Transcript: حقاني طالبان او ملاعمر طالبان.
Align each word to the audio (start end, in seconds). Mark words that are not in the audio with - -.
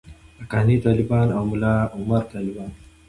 حقاني 0.39 0.75
طالبان 0.85 1.27
او 1.37 1.43
ملاعمر 1.51 2.23
طالبان. 2.33 2.71